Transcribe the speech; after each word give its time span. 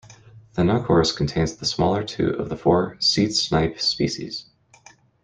"Thinocorus" 0.57 1.15
contains 1.15 1.55
the 1.57 1.65
smaller 1.67 2.03
two 2.03 2.29
of 2.31 2.49
the 2.49 2.57
four 2.57 2.95
seedsnipe 2.99 3.79
species. 3.79 4.47